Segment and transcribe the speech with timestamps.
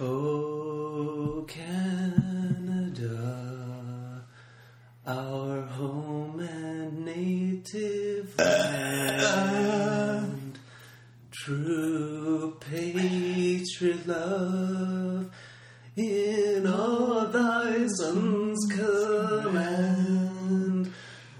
[0.00, 3.12] Oh, Canada,
[5.06, 10.58] our home and native land,
[11.30, 15.30] true patriot love
[15.96, 20.92] in all thy sons command.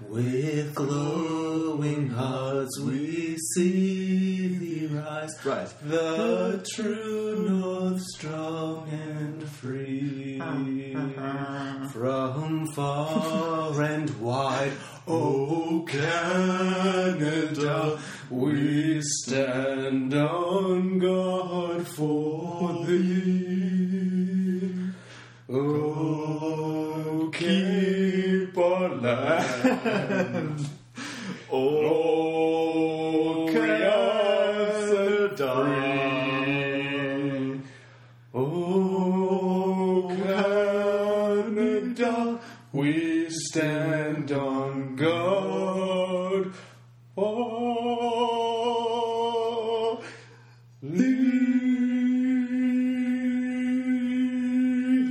[0.07, 5.73] With glowing hearts we see thee rise, Rise.
[5.83, 6.04] the
[42.15, 42.39] Canada,
[42.71, 46.53] we stand on guard.
[47.17, 48.43] Oh,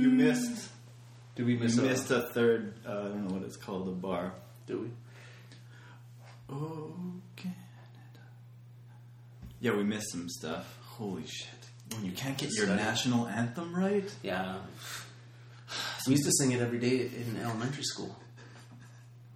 [0.01, 0.69] You missed.
[1.35, 2.73] Do we You miss missed a third.
[2.85, 3.87] Uh, I don't know what it's called.
[3.87, 4.33] A bar.
[4.67, 4.89] Do we?
[6.49, 6.93] Oh,
[7.35, 7.55] Canada.
[9.59, 10.77] Yeah, we missed some stuff.
[10.83, 11.49] Holy shit!
[11.93, 14.09] When you can't get your national anthem right.
[14.23, 14.55] Yeah.
[16.07, 18.15] We used to sing it every day in elementary school.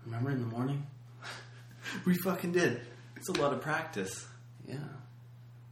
[0.05, 0.85] Remember in the morning?
[2.05, 2.81] We fucking did.
[3.15, 4.27] It's a lot of practice.
[4.67, 4.75] Yeah.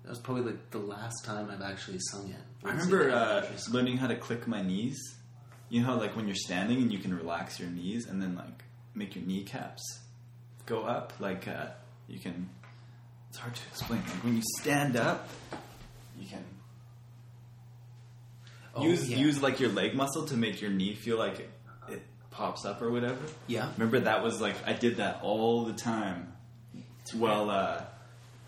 [0.03, 2.41] That was probably like the last time I've actually sung it.
[2.65, 4.97] I remember uh, learning how to click my knees.
[5.69, 8.35] You know how like when you're standing and you can relax your knees and then
[8.35, 8.63] like
[8.95, 9.83] make your kneecaps
[10.65, 11.13] go up.
[11.19, 11.67] Like uh,
[12.07, 12.49] you can.
[13.29, 14.01] It's hard to explain.
[14.01, 15.29] Like when you stand up,
[16.17, 16.43] you can
[18.77, 19.17] Oh, use yeah.
[19.17, 21.49] use like your leg muscle to make your knee feel like it,
[21.89, 23.19] it pops up or whatever.
[23.47, 23.71] Yeah.
[23.77, 26.33] Remember that was like I did that all the time.
[27.15, 27.81] Well, uh,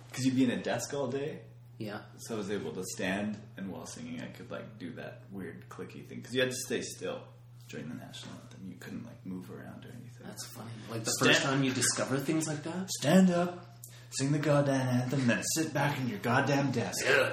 [0.09, 1.40] because you'd be in a desk all day.
[1.78, 2.00] Yeah.
[2.18, 5.70] So I was able to stand, and while singing, I could like do that weird
[5.70, 7.22] clicky thing because you had to stay still
[7.70, 8.68] during the national anthem.
[8.68, 10.25] You couldn't like move around or anything.
[10.25, 10.68] That's funny.
[10.92, 12.90] Like the Stand- first time you discover things like that?
[13.00, 13.78] stand up,
[14.09, 17.06] sing the goddamn anthem, then sit back in your goddamn desk.
[17.08, 17.30] Yeah.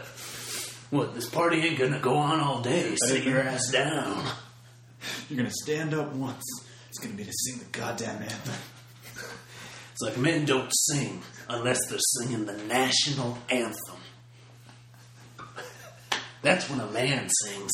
[0.90, 2.94] What, this party ain't gonna go on all day.
[2.96, 4.24] Sit your ass down.
[5.28, 6.44] You're gonna stand up once.
[6.88, 8.54] It's gonna be to sing the goddamn anthem.
[9.92, 13.96] It's like men don't sing unless they're singing the national anthem.
[16.42, 17.72] That's when a man sings.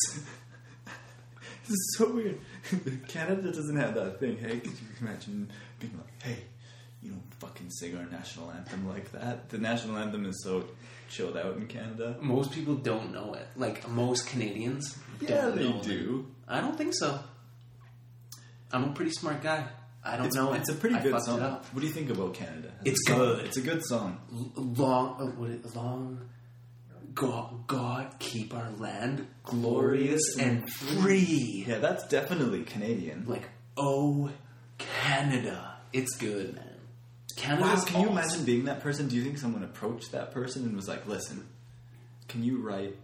[1.63, 2.39] This is so weird.
[3.09, 4.37] Canada doesn't have that thing.
[4.37, 6.43] Hey, could you imagine being like, hey,
[7.01, 9.49] you don't fucking sing our national anthem like that?
[9.49, 10.63] The national anthem is so
[11.13, 12.17] chilled out in Canada.
[12.19, 13.47] Most people don't know it.
[13.55, 15.83] Like most Canadians Yeah, they know it.
[15.83, 16.27] do.
[16.47, 17.19] I don't think so.
[18.71, 19.67] I'm a pretty smart guy.
[20.03, 20.59] I don't It's, know it.
[20.61, 21.39] it's a pretty I good song.
[21.39, 22.71] What do you think about Canada?
[22.83, 23.45] It's a good.
[23.45, 24.19] It's a good song.
[24.33, 26.29] L- long, uh, what it, long.
[27.13, 31.63] God, God, keep our land glorious and free.
[31.67, 33.25] Yeah, that's definitely Canadian.
[33.27, 33.47] Like,
[33.77, 34.31] oh,
[34.79, 36.72] Canada, it's good, man.
[37.35, 37.63] Canada.
[37.63, 39.07] Wow, can you imagine being that person?
[39.07, 41.47] Do you think someone approached that person and was like, "Listen,
[42.27, 42.95] can you write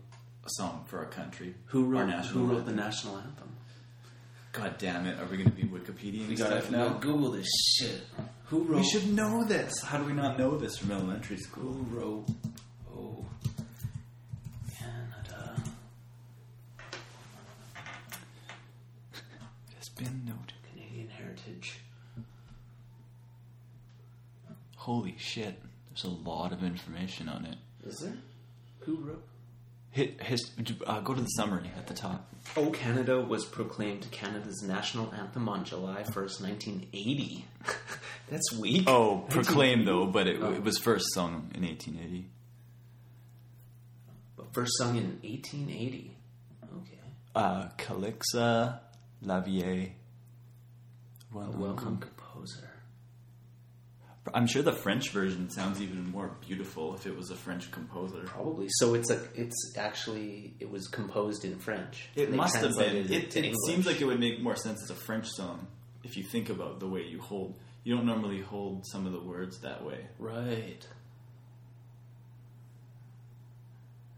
[0.46, 1.56] a song for our country?
[1.66, 3.56] who our wrote national who wrote the national anthem?
[4.52, 5.20] God damn it!
[5.20, 6.90] Are we going to be Wikipedia We stuff gotta now?
[7.00, 7.48] Google this
[7.78, 8.02] shit.
[8.46, 8.78] Who wrote?
[8.78, 9.80] We should know this.
[9.82, 11.72] How do we not know this from elementary school?
[11.72, 12.26] Who wrote?
[12.92, 13.26] Oh,
[14.78, 15.62] Canada.
[19.14, 20.54] It has been noted.
[20.74, 21.80] Canadian heritage.
[24.90, 25.54] Holy shit!
[25.92, 27.58] There's a lot of information on it.
[27.86, 28.18] Is there?
[28.80, 29.24] Who wrote?
[29.92, 30.50] Hit, his,
[30.88, 32.28] uh, go to the summary at the top.
[32.58, 37.46] Oh, Canada was proclaimed Canada's national anthem on July 1st, 1980.
[38.32, 38.86] That's weak.
[38.90, 40.54] Oh, proclaimed though, but it, Oh.
[40.54, 42.28] it was first sung in 1880.
[44.54, 46.18] First sung in 1880.
[46.78, 47.00] Okay.
[47.36, 48.80] Uh, Calixa
[49.24, 49.92] Lavallée.
[51.32, 52.08] Composer.
[54.34, 58.22] I'm sure the French version sounds even more beautiful if it was a French composer.
[58.26, 58.68] Probably.
[58.70, 59.22] So it's a.
[59.34, 60.54] It's actually.
[60.60, 62.10] It was composed in French.
[62.16, 63.12] It must have been.
[63.12, 65.68] It, to it seems like it would make more sense as a French song
[66.04, 67.58] if you think about the way you hold.
[67.84, 70.06] You don't normally hold some of the words that way.
[70.20, 70.86] Right.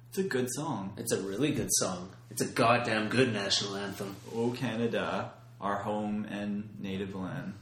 [0.09, 0.93] It's a good song.
[0.97, 2.11] It's a really good song.
[2.31, 4.15] It's a goddamn good national anthem.
[4.35, 5.31] O Canada,
[5.61, 7.53] our home and native land,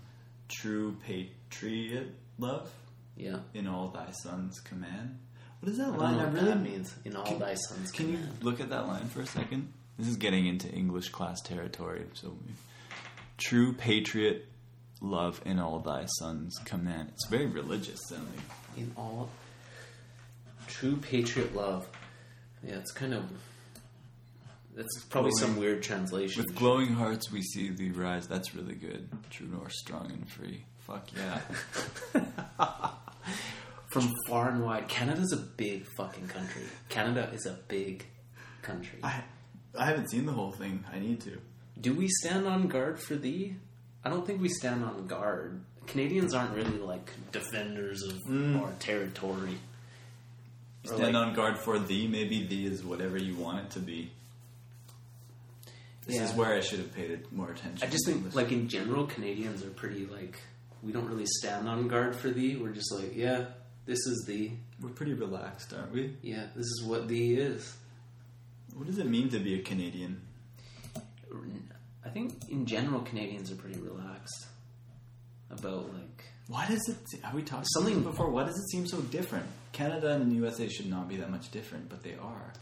[0.48, 2.72] true patriot love
[3.16, 3.40] Yeah.
[3.54, 5.20] in all thy sons command.
[5.60, 6.20] What is that I line?
[6.20, 6.96] I really that means.
[7.06, 9.74] In all Can- thy sons Can you look at that line for a second?
[9.98, 12.06] This is getting into English class territory.
[12.14, 12.38] So,
[13.38, 14.48] true patriot,
[15.02, 17.10] love in all thy sons command.
[17.14, 18.42] It's very religious sounding.
[18.78, 19.30] In all
[20.68, 21.90] true patriot love.
[22.64, 23.26] Yeah, it's kind of.
[24.76, 26.42] That's probably Glowing- some weird translation.
[26.46, 28.28] With glowing hearts, we see thee rise.
[28.28, 29.10] That's really good.
[29.30, 30.64] True north, strong and free.
[30.90, 31.42] Fuck yeah.
[33.92, 36.64] From far and wide, Canada's a big fucking country.
[36.90, 38.06] Canada is a big
[38.62, 39.00] country.
[39.04, 39.24] I
[39.78, 40.84] I haven't seen the whole thing.
[40.92, 41.40] I need to.
[41.80, 43.56] Do we stand on guard for thee?
[44.04, 45.62] I don't think we stand on guard.
[45.88, 48.62] Canadians aren't really like defenders of mm.
[48.62, 49.58] our territory.
[50.86, 52.08] Stand like- on guard for thee.
[52.08, 54.12] Maybe thee is whatever you want it to be.
[56.06, 56.24] This Yeah.
[56.26, 57.88] is where I should have paid more attention.
[57.88, 60.40] I just think, like in general, Canadians are pretty like
[60.84, 62.56] we don't really stand on guard for thee.
[62.56, 63.46] We're just like, yeah,
[63.86, 64.54] this is thee.
[64.82, 66.16] we're pretty relaxed, aren't we?
[66.22, 67.76] Yeah, this is what thee is.
[68.76, 70.22] What does it mean to be a Canadian?
[72.06, 74.48] I think in general, Canadians are pretty relaxed
[75.52, 77.22] about like Why does it?
[77.24, 78.30] Have we talked Something- something before?
[78.32, 79.46] Why does it seem so different?
[79.72, 82.54] Canada and the USA should not be that much different, but they are.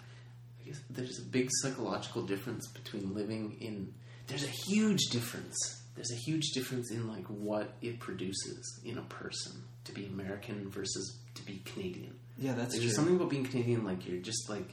[0.60, 3.94] I guess there's a big psychological difference between living in.
[4.28, 5.56] There's a huge difference.
[5.98, 10.70] There's a huge difference in like what it produces in a person to be American
[10.70, 12.14] versus to be Canadian.
[12.38, 12.94] Yeah, that's There's true.
[12.94, 14.70] something about being Canadian, like you're just like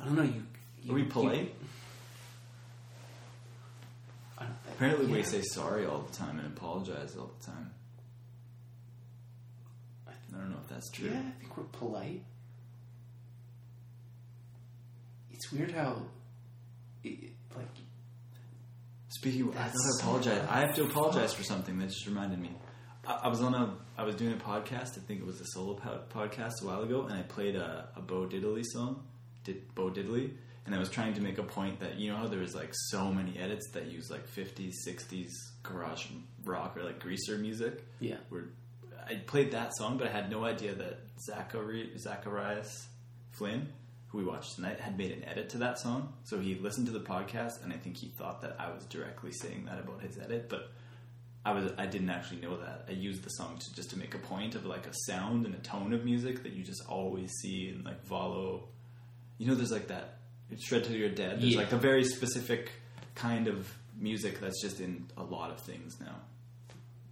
[0.00, 0.22] I don't know.
[0.24, 0.42] You,
[0.82, 1.54] you Are we you- polite?
[4.36, 7.70] I don't- Apparently, we say sorry all the time and apologize all the time.
[10.08, 11.08] I don't know if that's true.
[11.10, 12.24] Yeah, I think we're polite.
[15.32, 16.02] It's weird how,
[17.04, 17.68] it, like,
[19.24, 20.46] Speaking, of, I gotta so apologize.
[20.50, 22.50] I have to apologize for something that just reminded me.
[23.06, 24.98] I, I was on a, I was doing a podcast.
[24.98, 27.88] I think it was a solo po- podcast a while ago, and I played a,
[27.96, 29.02] a Bo Diddley song,
[29.44, 30.32] did Bo Diddley,
[30.66, 33.10] and I was trying to make a point that you know how there's like so
[33.12, 35.30] many edits that use like 50s, 60s
[35.62, 36.06] garage
[36.44, 37.82] rock or like greaser music.
[38.00, 38.50] yeah, Where
[39.08, 42.86] I played that song, but I had no idea that Zachary Zacharias
[43.32, 43.68] Flynn,
[44.14, 46.12] who we watched tonight, had made an edit to that song.
[46.24, 49.32] So he listened to the podcast, and I think he thought that I was directly
[49.32, 50.70] saying that about his edit, but
[51.44, 52.86] I was I didn't actually know that.
[52.88, 55.54] I used the song to just to make a point of like a sound and
[55.54, 58.68] a tone of music that you just always see in like Volo.
[59.38, 60.18] You know, there's like that
[60.60, 61.40] shred till you're dead.
[61.40, 61.58] There's Yeah.
[61.58, 62.70] like a very specific
[63.16, 66.16] kind of music that's just in a lot of things now.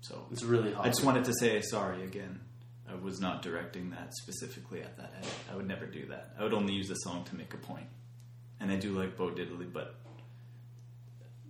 [0.03, 0.85] So it's really hot.
[0.87, 2.41] I just wanted to say sorry again.
[2.93, 5.33] I was not directing that specifically at that edit.
[5.51, 6.35] I would never do that.
[6.39, 7.87] I would only use the song to make a point.
[8.61, 9.97] And I do like Bo Diddley, but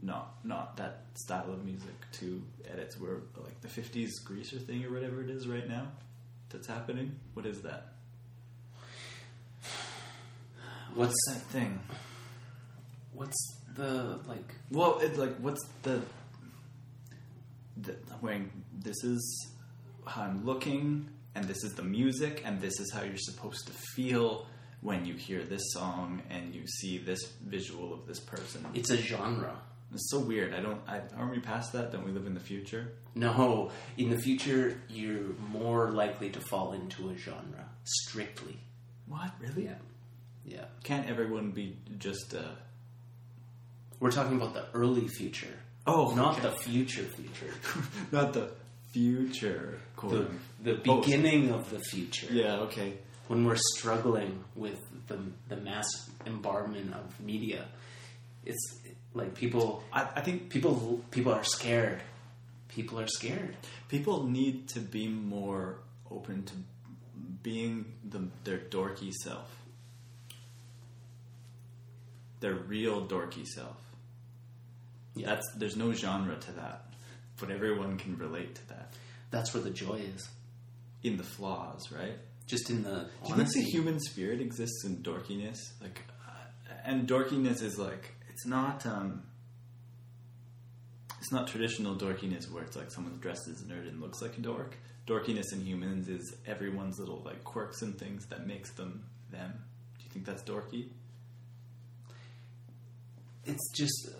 [0.02, 2.42] not not that style of music to
[2.72, 5.88] edits where like the '50s greaser thing or whatever it is right now
[6.48, 7.18] that's happening.
[7.34, 7.88] What is that?
[10.94, 11.80] what's That thing.
[13.12, 14.54] what's the like?
[14.70, 16.02] Well, it's like what's the,
[17.76, 19.52] the I'm wearing this is
[20.06, 23.72] how I'm looking and this is the music and this is how you're supposed to
[23.94, 24.46] feel
[24.80, 28.66] when you hear this song and you see this visual of this person.
[28.74, 29.56] It's a genre.
[29.94, 30.54] It's so weird.
[30.54, 31.92] I don't I aren't we past that?
[31.92, 32.92] Don't we live in the future?
[33.14, 38.58] No, in the future, you're more likely to fall into a genre strictly.
[39.06, 39.32] What?
[39.38, 39.64] Really?
[39.64, 39.74] Yeah,
[40.44, 40.64] yeah.
[40.82, 42.54] Can't everyone be just uh
[44.00, 45.58] We're talking about the early future.
[45.86, 46.48] Oh, not okay.
[46.48, 47.52] the future future.
[48.12, 48.50] not the
[48.92, 49.78] future.
[50.00, 50.26] The,
[50.62, 52.26] the Oh, beginning of the future.
[52.30, 52.98] yeah, okay.
[53.28, 55.18] When we're struggling with the
[55.48, 55.86] the mass
[56.26, 57.66] embarment of media,
[58.44, 58.64] it's
[59.14, 62.00] like people I, I think people people are scared.
[62.68, 63.56] People are scared.
[63.88, 65.78] People need to be more
[66.10, 66.54] open to
[67.42, 69.48] being the, their dorky self.
[72.40, 73.76] Their real dorky self.
[75.14, 76.91] Yeah, That's there's no genre to that,
[77.42, 78.94] but everyone can relate to that.
[79.30, 80.28] that's where the joy is.
[81.02, 82.16] In the flaws, right?
[82.46, 85.58] Just in the Do you think the human spirit exists in dorkiness?
[85.80, 89.24] Like, uh, and dorkiness is like it's not um,
[91.18, 94.38] it's not traditional dorkiness where it's like someone dressed as a nerd and looks like
[94.38, 94.76] a dork.
[95.08, 99.52] Dorkiness in humans is everyone's little like quirks and things that makes them them.
[99.98, 100.90] Do you think that's dorky?
[103.44, 104.10] it's just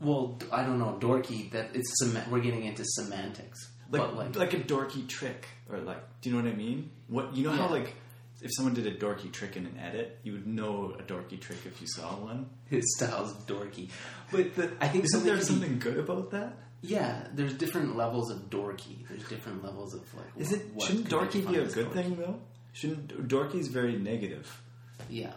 [0.00, 1.50] well, I don't know, dorky.
[1.52, 3.58] That it's sem- we're getting into semantics,
[3.90, 6.90] Like, but like, like a dorky trick, or like, do you know what I mean?
[7.08, 7.94] What you know how like
[8.42, 11.58] if someone did a dorky trick in an edit, you would know a dorky trick
[11.66, 12.48] if you saw one.
[12.70, 13.90] his style's dorky.
[14.32, 16.54] But the, I think Isn't something there be- good about that?
[16.82, 19.06] Yeah, there's different levels of dorky.
[19.06, 20.24] There's different levels of like.
[20.38, 21.92] Is it shouldn't dorky be a good dorky.
[21.92, 22.40] thing though?
[22.72, 24.62] Shouldn't dorky's very negative?
[25.10, 25.32] Yeah,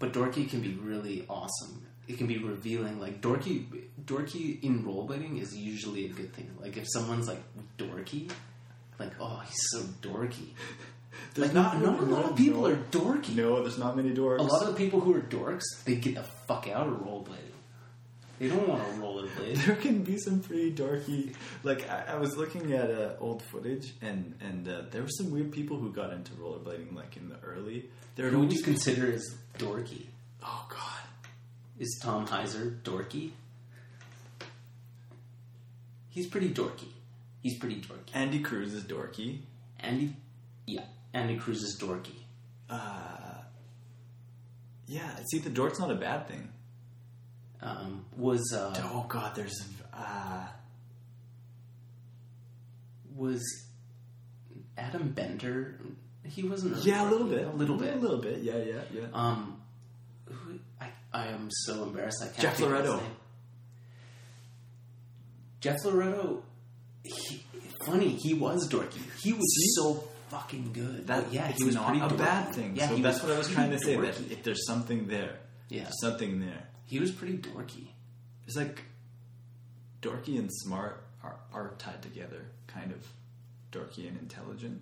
[0.00, 1.86] but dorky can be really awesome.
[2.08, 3.00] It can be revealing.
[3.00, 3.66] Like dorky,
[4.04, 6.50] dorky in rollerblading is usually a good thing.
[6.60, 7.42] Like if someone's like
[7.76, 8.30] dorky,
[8.98, 10.48] like oh he's so dorky.
[11.34, 13.34] There's Like not, not a lot of people are dorky.
[13.34, 14.38] No, there's not many dorks.
[14.38, 17.48] A lot of the people who are dorks, they get the fuck out of rollerblading.
[18.38, 19.56] They don't want to rollerblade.
[19.66, 21.34] there can be some pretty dorky.
[21.64, 25.32] Like I, I was looking at uh, old footage, and and uh, there were some
[25.32, 27.90] weird people who got into rollerblading, like in the early.
[28.14, 29.24] There Who would you consider as
[29.58, 30.06] dorky?
[30.42, 30.97] Oh God,
[31.78, 33.30] Is Tom Heiser dorky?
[36.08, 36.88] He's pretty dorky.
[37.42, 38.14] He's pretty dorky.
[38.14, 39.38] Andy Cruz is dorky.
[39.80, 40.14] Andy,
[40.66, 42.16] yeah, Andy Cruz is dorky.
[42.68, 43.42] Uh,
[44.86, 46.48] yeah, see, the dork's not a bad thing.
[47.62, 49.62] Um, was uh, Oh God, there's
[49.94, 50.46] uh,
[53.14, 53.42] was
[54.76, 55.78] Adam Bender?
[56.24, 56.74] He wasn't.
[56.76, 57.94] Really yeah, a little bit, A little bit.
[57.94, 58.40] a little bit.
[58.42, 59.06] Yeah, yeah, yeah.
[59.12, 59.60] Um,
[60.26, 62.22] who, I I am so embarrassed.
[62.22, 62.38] I can't.
[62.40, 63.06] Jeff think of his Loretto.
[65.60, 66.42] Jeff Loretto.
[67.04, 67.42] He,
[67.84, 69.00] funny, he was dorky.
[69.22, 69.80] He was See?
[69.80, 71.06] so fucking good.
[71.06, 72.18] That But yeah, he was not a dorky.
[72.18, 72.76] bad thing.
[72.76, 73.96] Yeah, so that's what I was trying to say.
[73.96, 75.38] That if there's something there,
[75.68, 75.84] Yeah.
[75.84, 76.68] there's something there.
[76.84, 77.88] he was pretty dorky.
[78.46, 78.82] It's like
[80.02, 83.06] dorky and smart are, are tied together, kind of
[83.72, 84.80] dorky and intelligent.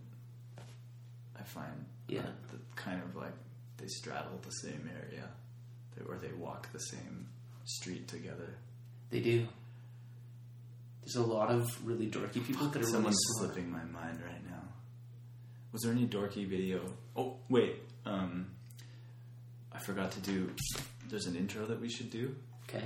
[1.39, 2.23] I find, Yeah.
[2.51, 3.33] the, kind of like
[3.77, 5.29] they straddle the same area,
[6.09, 7.27] or they walk the same
[7.65, 8.57] street together.
[9.11, 9.47] They do.
[11.03, 14.45] There's a lot of really dorky people that are Someone's really slipping my mind right
[14.49, 14.63] now.
[15.73, 16.81] Was there any dorky video?
[17.17, 18.47] Oh wait, um,
[19.73, 20.51] I forgot to do.
[21.09, 22.35] There's an intro that we should do.
[22.69, 22.83] Okay.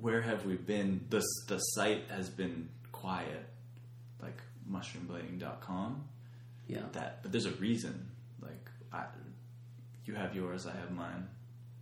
[0.00, 1.04] where have we been?
[1.10, 3.46] The the site has been quiet,
[4.20, 4.38] like
[4.70, 6.04] mushroomblading.com.
[6.66, 6.80] Yeah.
[6.92, 8.10] That, but there's a reason.
[8.42, 9.04] Like, I,
[10.04, 11.28] you have yours, I have mine.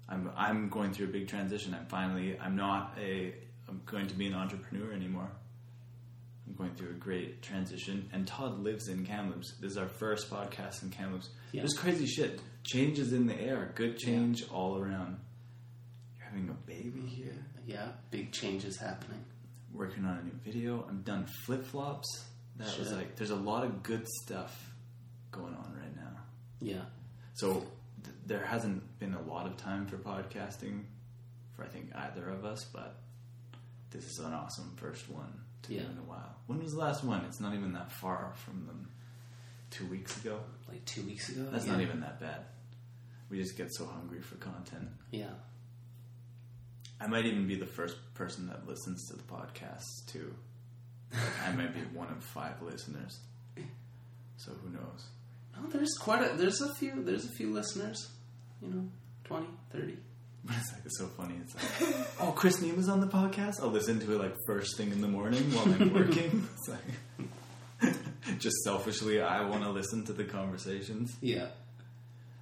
[0.08, 1.74] I'm I'm going through a big transition.
[1.74, 3.34] I'm finally I'm not a
[3.68, 5.30] I'm going to be an entrepreneur anymore.
[6.46, 9.54] I'm going through a great transition, and Todd lives in Kamloops.
[9.60, 11.28] This is our first podcast in Kamloops.
[11.52, 11.60] Yeah.
[11.60, 12.40] There's crazy shit.
[12.64, 13.72] Change is in the air.
[13.74, 15.18] Good change all around.
[16.16, 17.88] You're having a baby here Yeah.
[18.10, 19.22] Big changes happening.
[19.74, 20.84] working on a new video.
[20.88, 22.24] I'm done flip flops.
[22.56, 24.72] That was like, there's a lot of good stuff
[25.30, 26.16] going on right now.
[26.60, 26.84] Yeah.
[27.34, 27.64] So
[28.04, 30.82] th- there hasn't been a lot of time for podcasting
[31.54, 32.96] for I think either of us, but
[33.90, 35.82] this is an awesome first one to Yeah.
[35.82, 36.36] do in a while.
[36.46, 37.24] When was the last one?
[37.24, 38.88] It's not even that far from them.
[39.70, 40.40] Two weeks ago.
[40.68, 41.46] Like two weeks ago.
[41.50, 41.72] That's yeah.
[41.72, 42.42] not even that bad.
[43.30, 44.88] We just get so hungry for content.
[45.10, 45.30] Yeah.
[47.00, 50.34] I might even be the first person that listens to the podcast too.
[51.46, 53.18] I might be one of five listeners.
[54.36, 55.06] So who knows?
[55.60, 58.10] No, there's quite a there's a few there's a few listeners.
[58.62, 58.88] You know,
[59.24, 59.96] 20, 30.
[60.44, 61.34] But it's like it's so funny.
[61.42, 63.60] It's like, oh, Chris Nema's on the podcast.
[63.60, 66.48] I'll listen to it like first thing in the morning while I'm working.
[66.54, 67.94] it's like
[68.38, 71.16] just selfishly, I want to listen to the conversations.
[71.20, 71.46] Yeah.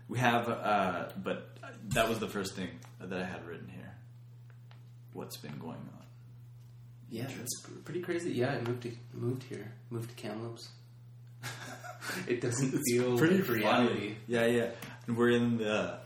[0.09, 1.57] We have, uh, but
[1.89, 2.69] that was the first thing
[3.01, 3.95] that I had written here.
[5.13, 6.05] What's been going on?
[7.11, 8.33] Yeah, it's pretty crazy.
[8.33, 10.69] Yeah, I moved to moved here, moved to Kamloops.
[12.27, 14.17] it doesn't feel Pretty like reality.
[14.27, 14.71] Yeah, yeah.
[15.07, 15.99] And we're in the.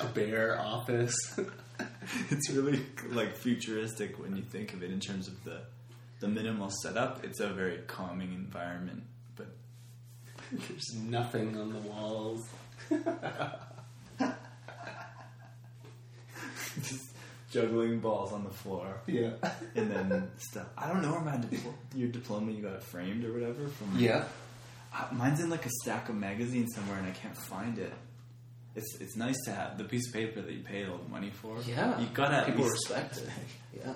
[0.00, 1.14] A bare office.
[2.30, 5.60] It's really like futuristic when you think of it in terms of the
[6.20, 7.24] the minimal setup.
[7.24, 9.04] It's a very calming environment,
[9.36, 9.46] but
[10.50, 12.46] There's nothing on the walls.
[16.82, 17.04] just
[17.52, 19.00] juggling balls on the floor.
[19.06, 19.30] Yeah.
[19.76, 20.66] and then stuff.
[20.76, 23.98] I don't know where my dipl- your diploma you got it framed or whatever from.
[23.98, 24.24] Yeah.
[24.94, 27.92] Uh, mine's in like a stack of magazines somewhere, and I can't find it.
[28.74, 31.30] It's it's nice to have the piece of paper that you paid all the money
[31.30, 31.56] for.
[31.66, 31.98] Yeah.
[32.00, 33.28] you gotta at People least- respect it.
[33.78, 33.94] Yeah.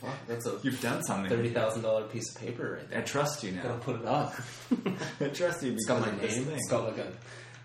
[0.00, 1.30] Fuck, that's a You've done something.
[1.30, 2.98] thirty thousand dollar piece of paper right there.
[2.98, 3.06] I there.
[3.06, 3.62] trust you now.
[3.62, 3.80] Gotta now.
[3.80, 4.34] put it up.
[5.20, 5.72] I trust you.
[5.74, 6.56] It's got my because of this name.
[6.56, 7.12] It's got like a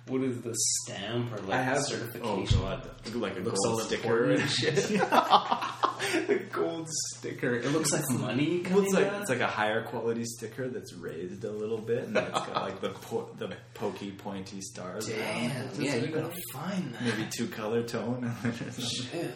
[0.08, 2.58] what is the stamp or like I have certification?
[2.60, 4.76] Oh god, like a Looks gold sticker important and shit.
[6.28, 7.54] the gold sticker.
[7.56, 8.64] It looks like money.
[8.70, 9.22] Well, it's like kinda.
[9.22, 12.82] it's like a higher quality sticker that's raised a little bit, and it's got like
[12.82, 15.10] the po- the pokey pointy stars.
[15.10, 15.24] around it.
[15.24, 15.66] Damn.
[15.68, 17.02] It's Yeah, like you gotta find that.
[17.04, 18.34] maybe two color tone.
[18.80, 19.36] Shit.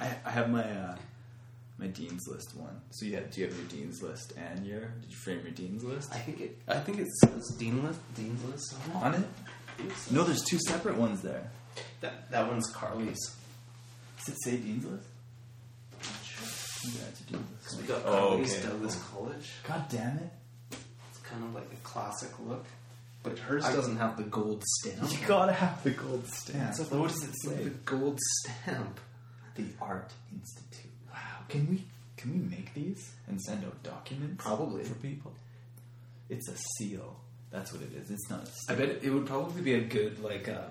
[0.00, 0.96] I, I have my uh,
[1.78, 2.80] my dean's list one.
[2.90, 5.84] So yeah, do you have your dean's list and your did you frame your dean's
[5.84, 6.58] list I think it.
[6.66, 8.00] I think it says Dean list.
[8.14, 9.16] Dean's list on it.
[9.16, 9.28] on it?
[9.46, 10.14] I think so.
[10.14, 11.50] No, there's two separate ones there.
[12.00, 13.18] that that one's Carly's.
[14.18, 15.06] Does it say dean's list?
[16.84, 17.80] Yeah, it's a dean's list.
[17.80, 18.68] we got Oh, Carly's okay.
[18.68, 19.50] Douglas College.
[19.66, 20.30] God damn it!
[20.72, 22.64] It's kind of like a classic look,
[23.22, 25.10] But hers I- doesn't have the gold stamp.
[25.12, 26.74] You gotta have the gold stamp.
[26.74, 27.64] So what does it say?
[27.64, 29.00] The gold stamp.
[29.56, 30.87] The Art Institute.
[31.48, 31.84] Can we
[32.16, 34.42] can we make these and send out documents?
[34.44, 34.84] Probably.
[34.84, 35.32] for people.
[36.28, 37.16] It's a seal.
[37.50, 38.10] That's what it is.
[38.10, 38.40] It's not.
[38.40, 38.86] A I sticker.
[38.86, 40.48] bet it would probably be a good like.
[40.48, 40.66] Uh,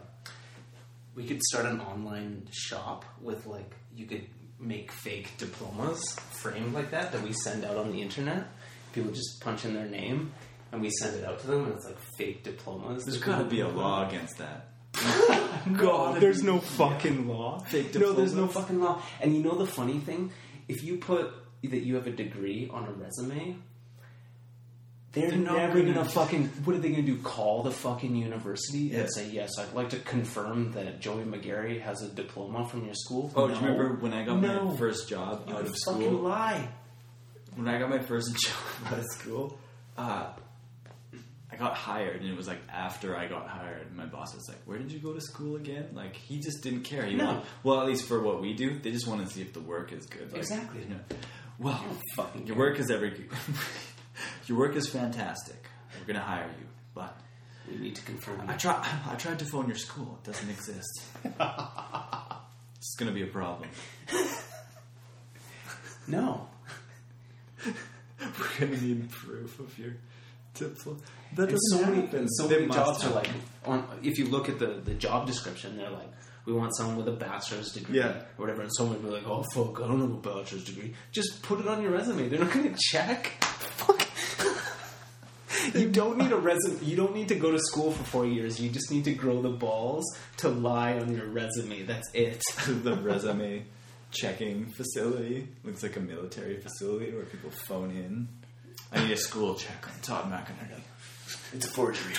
[1.15, 4.25] we could start an online shop with like you could
[4.59, 8.47] make fake diplomas framed like that that we send out on the internet.
[8.93, 10.31] People just punch in their name
[10.71, 13.05] and we send it out to them, and it's like fake diplomas.
[13.05, 14.69] There's gotta be a law against that.
[15.77, 17.59] God, there's no fucking law.
[17.59, 19.01] Fake no, there's no fucking law.
[19.21, 20.31] And you know the funny thing?
[20.67, 21.31] If you put
[21.63, 23.55] that you have a degree on a resume,
[25.13, 26.47] they're, They're not never gonna- gonna, fucking.
[26.65, 27.17] What are they gonna do?
[27.21, 28.99] Call the fucking university Yeah.
[28.99, 32.93] and say, "Yes, I'd like to confirm that Joey McGarry has a diploma from your
[32.93, 34.65] school." Oh, do you remember when I got No.
[34.65, 36.19] my first job You out of fucking school?
[36.21, 36.69] lie.
[37.55, 38.53] When I got my first job
[38.93, 39.57] out of school,
[39.97, 40.33] uh,
[41.57, 44.59] I got hired, and it was like after I got hired, my boss was like,
[44.65, 47.03] "Where did you go to school again?" Like he just didn't care.
[47.05, 47.41] He No.
[47.63, 49.91] well, at least for what we do, they just want to see if the work
[49.91, 50.31] is good.
[50.31, 50.81] Like, Exactly.
[50.83, 50.99] you know,
[51.57, 51.83] well,
[52.15, 53.11] fucking your work is every.
[54.47, 55.63] your work is fantastic.
[55.99, 57.17] We're gonna hire you, but
[57.67, 58.43] We need to confirm.
[58.47, 58.87] I try.
[59.09, 60.19] I tried to phone your school.
[60.23, 61.01] It doesn't exist.
[61.23, 63.69] it's gonna be a problem.
[66.07, 66.47] no.
[67.65, 69.93] We're gonna need proof of your
[70.59, 70.99] diploma.
[71.35, 72.27] That And so many, happen.
[72.29, 73.29] so many must jobs are like,
[73.65, 76.09] on, if you look at the, the job description, they're like,
[76.45, 78.07] we want someone with a bachelor's degree Yeah.
[78.11, 78.61] or whatever.
[78.61, 80.93] And someone would be like, oh, fuck, I don't have a bachelor's degree.
[81.11, 82.29] Just put it on your resume.
[82.29, 83.33] They're not going to check.
[83.41, 84.07] Fuck.
[85.75, 86.81] you don't need a resume.
[86.83, 88.59] You don't need to go to school for four years.
[88.61, 90.05] You just need to grow the balls
[90.37, 91.83] to lie on your resume.
[91.83, 92.41] That's it.
[92.67, 93.65] the resume
[94.11, 98.29] checking facility looks like a military facility where people phone in.
[98.91, 100.81] I need a school check on Todd McInerney.
[101.53, 102.13] It's a forgery.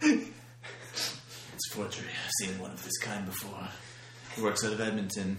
[0.00, 2.08] It's forgery.
[2.24, 3.68] I've seen one of this kind before.
[4.34, 5.38] He works out of Edmonton.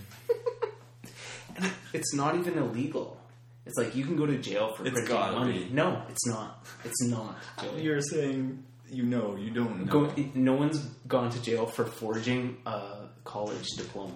[1.55, 3.17] And it's not even illegal.
[3.65, 5.65] It's like you can go to jail for It's printing gotta money.
[5.65, 5.69] be.
[5.73, 6.65] No, it's not.
[6.83, 7.37] It's not.
[7.61, 7.81] Joey.
[7.83, 9.91] You're saying you know, you don't know.
[10.07, 14.13] Go, no one's gone to jail for forging a college diploma.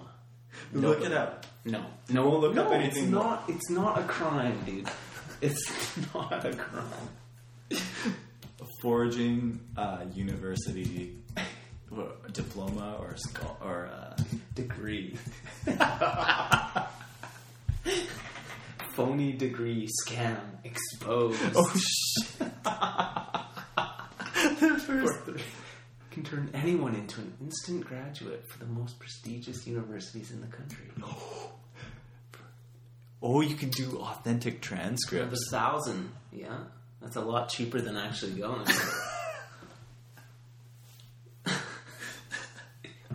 [0.72, 1.46] Look it up.
[1.64, 3.24] No, no, look no, up anything It's more.
[3.24, 3.44] not.
[3.48, 4.88] It's not a crime, dude.
[5.40, 7.80] It's not a crime.
[8.82, 11.16] Forging uh, university
[12.32, 14.16] diploma or scho- or uh,
[14.54, 15.16] Degree.
[18.94, 21.40] Phony degree scam exposed.
[21.54, 22.38] Oh shit!
[24.60, 25.18] the first
[26.10, 30.86] can turn anyone into an instant graduate for the most prestigious universities in the country.
[33.20, 35.26] Oh, you can do authentic transcripts.
[35.26, 36.58] Of a thousand, yeah,
[37.00, 38.64] that's a lot cheaper than actually going.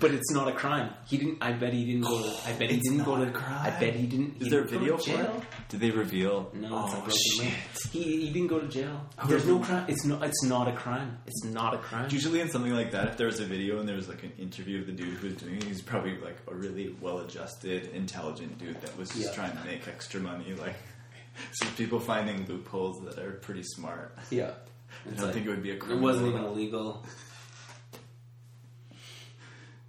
[0.04, 0.90] but it's not a crime.
[1.08, 1.38] He didn't.
[1.42, 2.22] I bet he didn't go.
[2.22, 3.30] To, I bet he It's didn't go not to.
[3.30, 3.62] a crime.
[3.64, 4.38] I bet he didn't.
[4.38, 5.36] Is he there a didn't video to for jail.
[5.38, 5.44] it?
[5.70, 6.52] Did they reveal?
[6.54, 7.40] No, it's oh, a oh broken shit!
[7.46, 7.56] link.
[7.92, 8.96] He, he didn't go to jail.
[9.18, 9.86] Oh, There's no crime.
[9.88, 10.24] It's not.
[10.24, 11.18] It's not a crime.
[11.26, 12.08] It's not a crime.
[12.12, 14.34] Usually in something like that, if there was a video and there was like an
[14.38, 18.58] interview of the dude who was doing it, he's probably like a really well-adjusted, intelligent
[18.60, 19.32] dude that was just Yeah.
[19.34, 20.54] trying to make extra money.
[20.54, 20.76] Like,
[21.54, 24.16] so people finding loopholes that are pretty smart.
[24.30, 24.52] yeah.
[25.06, 25.98] I It's don't like- think it would be a crime.
[25.98, 27.06] It wasn't even illegal.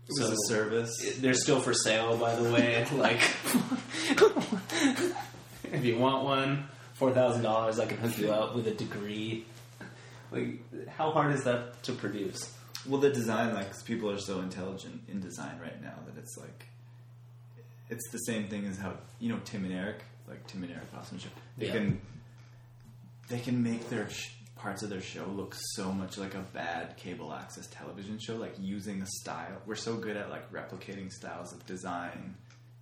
[0.07, 0.95] It was a So- service.
[1.19, 2.87] They're still for sale, by the way.
[2.95, 3.21] like,
[5.73, 9.47] if you want one, four thousand dollars, I can hook you up with a degree.
[10.31, 12.53] Like, how hard is that to produce?
[12.87, 16.67] Well, the design, like, people are so intelligent in design right now that it's like,
[17.89, 20.85] it's the same thing as how you know Tim and Eric, like Tim and Eric
[20.97, 21.29] Awesome Show.
[21.57, 21.73] They Yeah.
[21.73, 22.01] can,
[23.29, 24.09] they can make their
[24.65, 28.55] parts of their show look so much like a bad cable access television show, like
[28.59, 29.61] using a style.
[29.67, 32.35] We're so good at like replicating styles of design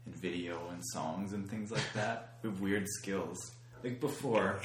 [0.06, 2.36] and video and songs and things like that.
[2.40, 3.36] we have weird skills.
[3.82, 4.60] Like before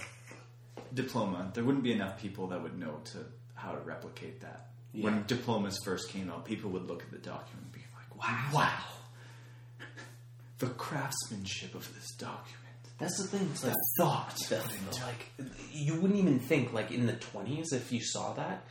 [0.93, 3.25] diploma, there wouldn't be enough people that would know to
[3.55, 4.67] how to replicate that.
[4.93, 5.05] Yeah.
[5.05, 8.49] When diplomas first came out, people would look at the document and be like, "Wow,
[8.53, 9.85] wow,
[10.59, 12.66] the craftsmanship of this document."
[12.99, 13.47] That's the thing.
[13.51, 14.35] It's like thought.
[14.51, 18.63] like you wouldn't even think like in the twenties if you saw that.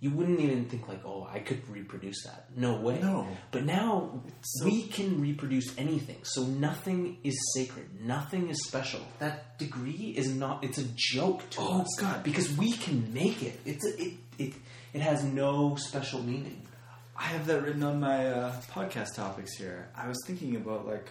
[0.00, 2.46] You wouldn't even think like, oh, I could reproduce that.
[2.56, 3.00] No way.
[3.02, 3.26] No.
[3.50, 6.18] But now so- we can reproduce anything.
[6.22, 8.00] So nothing is sacred.
[8.00, 9.00] Nothing is special.
[9.18, 10.62] That degree is not.
[10.62, 11.88] It's a joke to Oh, us.
[11.98, 12.22] God.
[12.22, 13.58] Because we can make it.
[13.64, 14.54] It's a, it it
[14.92, 16.62] it has no special meaning.
[17.16, 19.88] I have that written on my uh, podcast topics here.
[19.96, 21.10] I was thinking about like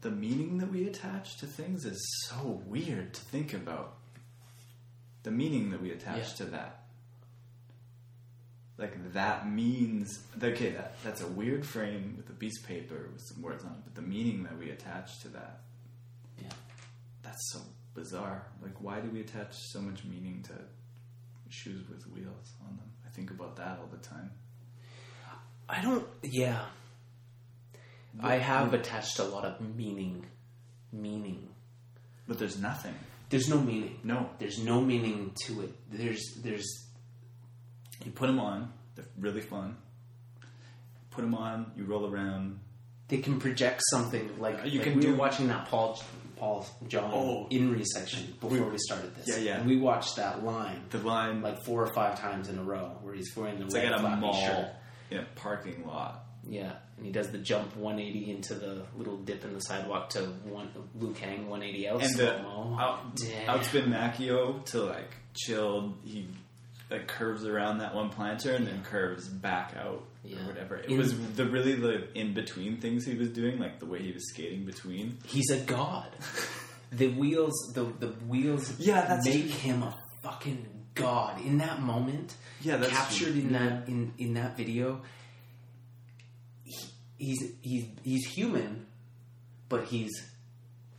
[0.00, 3.96] the meaning that we attach to things is so weird to think about.
[5.22, 6.34] The meaning that we attach Yeah.
[6.36, 6.76] to that.
[8.78, 13.20] like that means okay that that's a weird frame with a piece of paper with
[13.28, 15.60] some words on it but the meaning that we attach to that
[16.42, 16.48] Yeah.
[17.22, 17.58] that's so
[17.92, 20.54] bizarre like why do we attach so much meaning to
[21.50, 24.30] shoes with wheels on them i think about that all the time
[25.68, 26.04] I don't.
[26.22, 26.64] Yeah.
[28.20, 28.74] I have hmm.
[28.74, 30.26] attached a lot of meaning.
[30.92, 31.48] Meaning.
[32.26, 32.94] but there's nothing
[33.28, 34.00] There's no meaning.
[34.02, 35.72] no There's no meaning to it.
[35.90, 36.66] There's there's
[38.04, 39.76] you put them on they're really fun
[41.10, 42.58] put them on you roll around
[43.08, 46.00] they can project something like You like can we do- were watching that Paul
[46.36, 47.46] Paul John Oh.
[47.50, 49.28] Inri section before we, started this.
[49.28, 49.58] Yeah, yeah.
[49.58, 52.96] And we watched that line the line like four or five times in a row
[53.02, 54.70] where he's wearing the it's red like at a mall shirt.
[55.10, 59.44] in a parking lot Yeah, and he does the jump 180 into the little dip
[59.44, 64.84] in the sidewalk to one Liu Kang 180 out and the out, outspin Makio to
[64.84, 65.94] like chilled.
[66.04, 66.28] He
[66.90, 70.38] like curves around that one planter and then curves back out Yeah.
[70.42, 70.76] or whatever.
[70.76, 74.00] It In- was the really the in between things he was doing, like the way
[74.02, 75.18] he was skating between.
[75.26, 76.08] He's a god.
[76.92, 79.50] the wheels, the the wheels, Yeah, that's make true.
[79.50, 82.34] him a fucking god in that moment.
[82.62, 83.42] Yeah, that's captured true.
[83.42, 85.02] in that in in that video.
[87.20, 88.86] He- He's he's he's human,
[89.68, 90.10] but he's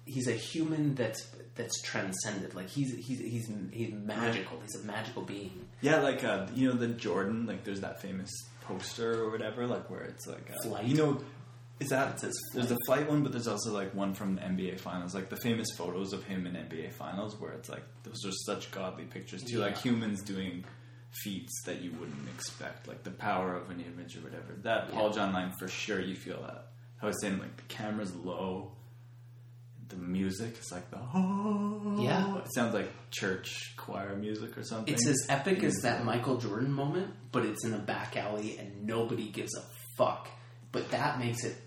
[0.06, 2.54] he's a human that's that's transcended.
[2.56, 4.60] Like he's he's he's he's magical.
[4.62, 5.66] He's a magical being.
[5.82, 8.30] Yeah, like uh, you know the Jordan, like there's that famous
[8.62, 10.86] poster or whatever, like where it's like uh, Flight.
[10.86, 11.22] You know,
[11.80, 14.42] is that It says there's the flight one, but there's also like one from the
[14.42, 18.24] NBA finals, like the famous photos of him in NBA finals, where it's like those
[18.26, 20.64] are such godly pictures too, like humans doing
[21.24, 24.54] feats that you wouldn't expect, like the power of an image or whatever.
[24.64, 25.16] That Paul Yeah.
[25.16, 26.68] John line for sure, you feel that.
[27.02, 28.72] I was saying like the camera's low,
[29.90, 32.38] the music is like the oh Yeah.
[32.38, 34.94] it sounds like church choir music or something.
[34.94, 38.86] It's as epic as that Michael Jordan moment, but it's in a back alley and
[38.86, 39.64] nobody gives a
[39.98, 40.30] fuck.
[40.72, 41.58] But that makes it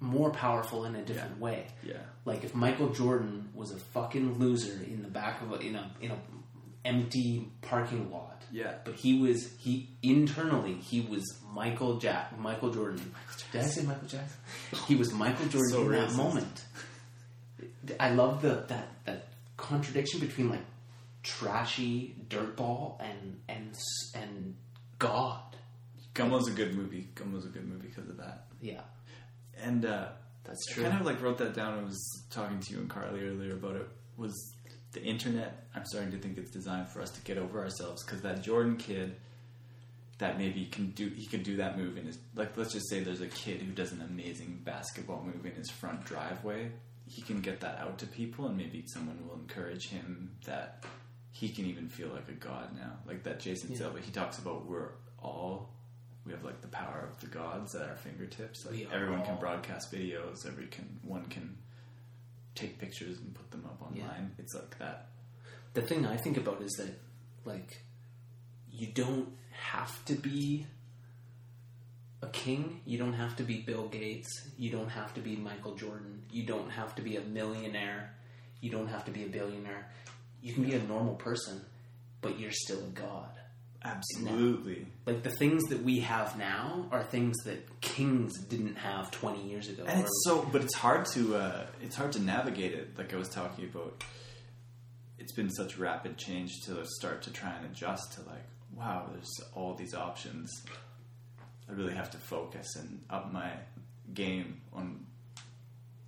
[0.00, 1.68] more powerful in a different way.
[1.84, 1.98] yeah.
[2.24, 5.90] Like if Michael Jordan was a fucking loser in the back of a in a
[6.00, 6.18] in a
[6.84, 8.42] empty parking lot.
[8.50, 8.74] Yeah.
[8.84, 13.14] But he was he internally he was Michael Jack Michael Jordan.
[13.52, 14.38] Did I say Michael Jackson?
[14.86, 16.64] He was Michael Jordan So in that moment.
[17.98, 20.64] I love the that that contradiction between like
[21.22, 23.74] trashy dirtball and and
[24.14, 24.56] and
[24.98, 25.40] God.
[26.14, 27.08] Gummo's a good movie.
[27.14, 28.44] Gummo's a good movie because of that.
[28.60, 28.82] Yeah,
[29.62, 30.08] And uh,
[30.44, 30.84] that's true.
[30.84, 31.78] I kind of like wrote that down.
[31.78, 33.88] I was talking to you and Carly earlier about it.
[34.18, 34.34] Was
[34.92, 35.66] the internet?
[35.74, 38.76] I'm starting to think it's designed for us to get over ourselves because that Jordan
[38.76, 39.16] kid
[40.18, 43.00] that maybe can do he can do that move in his like let's just say
[43.02, 46.70] there's a kid who does an amazing basketball move in his front driveway
[47.08, 50.84] he can get that out to people and maybe someone will encourage him that
[51.32, 53.78] he can even feel like a god now like that jason Yeah.
[53.78, 55.70] silva he talks about we're all
[56.24, 59.90] we have like the power of the gods at our fingertips like everyone can broadcast
[59.90, 61.56] videos every can one can
[62.54, 65.06] take pictures and put them up online it's like that
[65.74, 66.98] the thing I think about is that
[67.44, 67.82] like
[68.70, 70.66] you don't have to be
[72.22, 72.80] a king.
[72.86, 74.30] You don't have to be Bill Gates.
[74.56, 76.22] You don't have to be Michael Jordan.
[76.30, 78.14] You don't have to be a millionaire.
[78.60, 79.88] You don't have to be a billionaire.
[80.40, 81.60] You can be a normal person,
[82.20, 83.30] but you're still a god.
[83.84, 84.86] Absolutely.
[85.06, 89.68] Like the things that we have now are things that kings didn't have 20 years
[89.68, 89.84] ago.
[89.86, 93.16] and it's so but it's hard to uh, it's hard to navigate it like i
[93.16, 94.02] was talking about.
[95.18, 99.30] It's been such rapid change to start to try and adjust to like wow there's
[99.54, 100.50] all these options.
[101.68, 103.50] I really have to focus and up my
[104.12, 105.06] game on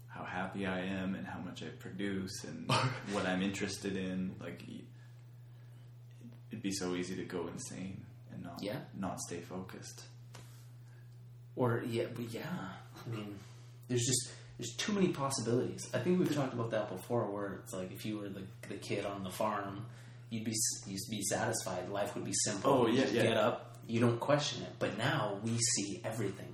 [0.09, 2.71] how happy i am and how much i produce and
[3.13, 4.35] what i'm interested in.
[4.41, 4.63] Like
[6.55, 8.01] it'd be so easy to go insane
[8.33, 8.79] and not Yeah.
[8.97, 10.05] not stay focused
[11.57, 12.43] Or yeah, but yeah.
[13.07, 13.39] I mean,
[13.89, 15.89] there's just there's too many possibilities.
[15.93, 18.75] I think we've talked about that before, where it's like if you were the, the
[18.77, 19.87] kid on the farm,
[20.31, 20.55] you'd be
[20.87, 21.89] you'd be satisfied.
[21.91, 22.71] Life would be simple.
[22.73, 23.23] Oh, yeah, yeah.
[23.23, 23.77] Get up.
[23.87, 24.73] You don't question it.
[24.79, 26.53] But now we see everything.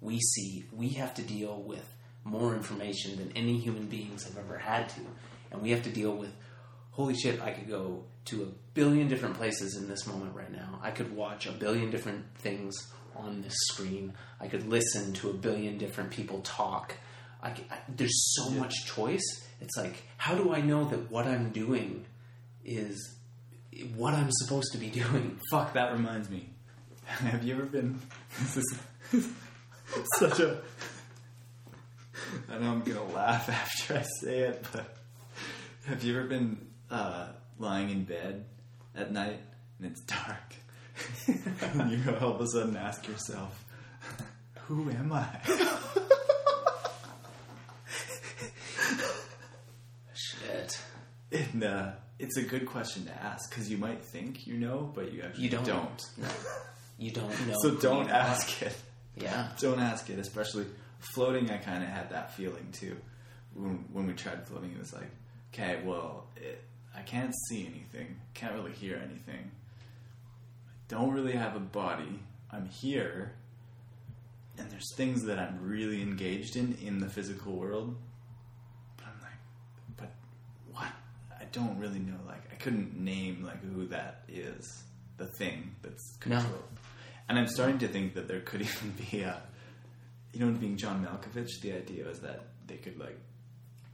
[0.00, 1.86] We see we have to deal with
[2.24, 5.00] more information than any human beings have ever had to,
[5.52, 6.32] and we have to deal with.
[7.00, 7.40] Holy shit!
[7.40, 10.78] I could go to a billion different places in this moment right now.
[10.82, 12.76] I could watch a billion different things
[13.16, 14.12] on this screen.
[14.38, 16.94] I could listen to a billion different people talk.
[17.42, 19.22] I could, I, there's so much choice.
[19.62, 22.04] It's like, how do I know that what I'm doing
[22.66, 23.16] is
[23.96, 25.40] what I'm supposed to be doing?
[25.50, 26.50] Fuck, that reminds me.
[27.06, 27.98] Have you ever been?
[28.42, 28.58] This
[29.24, 29.28] is
[30.18, 30.60] such a.
[32.50, 34.98] I know I'm gonna laugh after I say it, but
[35.86, 38.44] have you ever been uh, lying in bed
[38.94, 39.40] at night
[39.78, 40.54] and it's dark
[41.26, 43.64] and you all of a sudden ask yourself,
[44.66, 45.26] "Who am I?"
[50.14, 50.80] Shit.
[51.32, 55.12] And uh, it's a good question to ask because you might think you know, but
[55.12, 55.64] you actually You don't.
[55.64, 56.02] don't.
[56.18, 56.28] No.
[56.98, 57.54] You don't know.
[57.62, 58.76] So don't ask it.
[59.16, 59.48] Yeah.
[59.58, 60.66] Don't ask it, especially
[60.98, 61.50] floating.
[61.50, 62.94] I kind of had that feeling too.
[63.54, 65.08] When, when we tried floating, it was like,
[65.54, 66.62] okay, well, it,
[66.96, 69.50] I can't see anything, can't really hear anything.
[70.68, 72.20] I don't really have a body.
[72.50, 73.32] I'm here,
[74.58, 77.96] and there's things that I'm really engaged in in the physical world.
[78.96, 79.38] But I'm like,
[79.96, 80.12] but
[80.72, 80.88] what?
[81.40, 82.18] I don't really know.
[82.26, 84.84] Like, I couldn't name like who that is.
[85.16, 86.36] The thing that's No.
[86.40, 86.64] controlled.
[87.28, 89.40] And I'm starting to think that there could even be a,
[90.32, 93.18] you know, being John Malkovich, the idea is that they could like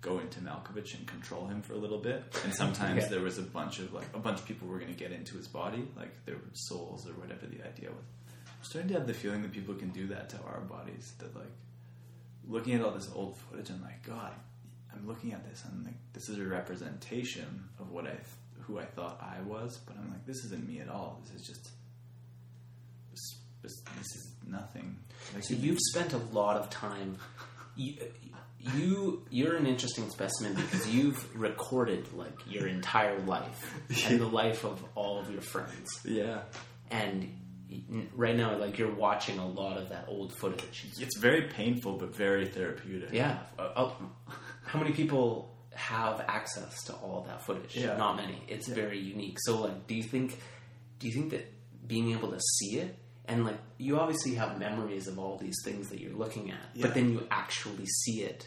[0.06, 2.22] go into Malkovich and control him for a little bit.
[2.44, 3.08] And sometimes Yeah.
[3.08, 5.36] there was a bunch of like a bunch of people were going to get into
[5.36, 8.04] his body, like their souls or whatever the idea was.
[8.46, 11.12] I'm starting to have the feeling that people can do that to our bodies.
[11.18, 11.52] That like
[12.48, 14.32] looking at all this old footage, I'm like, God,
[14.94, 18.22] I'm looking at this, I'm like, this is a representation of what I, th-
[18.62, 21.20] who I thought I was, but I'm like, this isn't me at all.
[21.24, 21.70] This is just,
[23.62, 23.72] this,
[24.14, 24.96] is nothing.
[25.34, 27.16] Like, So you've spent a lot of time.
[27.74, 27.94] You,
[28.74, 33.74] you you're an interesting specimen because you've recorded like your entire life
[34.08, 36.40] and the life of all of your friends, yeah,
[36.90, 37.30] and
[38.14, 40.86] right now, like you're watching a lot of that old footage.
[40.98, 43.10] it's very painful, but very therapeutic.
[43.12, 43.38] Yeah.
[43.58, 43.96] Uh, oh,
[44.64, 47.76] how many people have access to all that footage?
[47.76, 47.96] Yeah.
[47.96, 48.40] Not many.
[48.48, 49.36] It's very unique.
[49.40, 50.38] So, like, do you think,
[50.98, 51.52] do you think that
[51.86, 52.96] being able to see it
[53.28, 56.86] and like you obviously have memories of all these things that you're looking at, Yeah.
[56.86, 58.46] but then you actually see it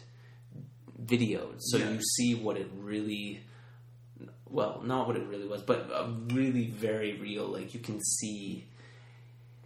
[1.10, 1.90] videoed, so Yeah.
[1.90, 3.40] you see what it really.
[4.48, 7.46] Well, not what it really was, but a really very real.
[7.46, 8.66] Like you can see,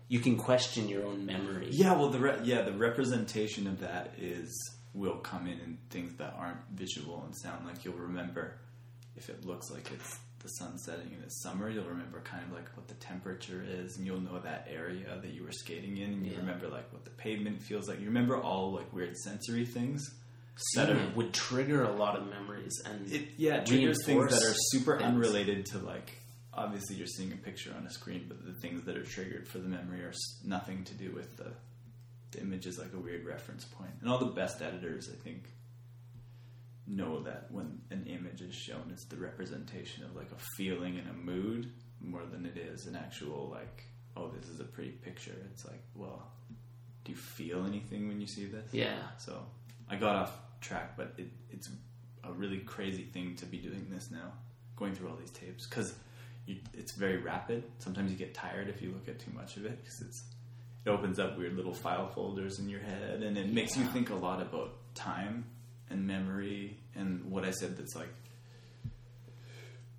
[0.09, 1.69] you can question your own memory.
[1.71, 4.53] Yeah, well, the re- yeah the representation of that is
[4.93, 8.59] will come in in things that aren't visual and sound like you'll remember
[9.17, 11.71] if it looks like it's the sun setting in the summer.
[11.71, 15.33] You'll remember kind of like what the temperature is, and you'll know that area that
[15.33, 16.39] you were skating in, and you Yeah.
[16.41, 17.99] remember like what the pavement feels like.
[18.01, 20.05] You remember all like weird sensory things.
[20.77, 24.43] That are- would trigger a lot of memories and It yeah, it triggers things that
[24.43, 25.09] are super things.
[25.09, 26.13] unrelated to like.
[26.53, 29.59] Obviously, you're seeing a picture on a screen, but the things that are triggered for
[29.59, 30.13] the memory are
[30.45, 31.53] nothing to do with the
[32.31, 33.93] the image is like a weird reference point.
[34.01, 35.45] And all the best editors, I think,
[36.87, 41.09] know that when an image is shown, it's the representation of like a feeling and
[41.09, 43.85] a mood more than it is an actual like,
[44.17, 45.35] oh, this is a pretty picture.
[45.53, 46.31] It's like, well,
[47.05, 48.69] do you feel anything when you see this?
[48.73, 48.99] Yeah.
[49.19, 49.47] So
[49.89, 51.69] I got off track, but it, it's
[52.25, 54.33] a really crazy thing to be doing this now,
[54.77, 55.95] going through all these tapes because
[56.47, 57.65] it's very rapid.
[57.79, 60.25] Sometimes you get tired if you look at too much of it because it's
[60.85, 64.11] it opens up weird little file folders in your head and it makes you think
[64.11, 65.47] a lot about time
[65.89, 67.77] and memory and what I said.
[67.77, 68.13] That's like